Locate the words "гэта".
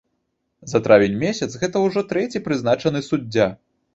1.63-1.83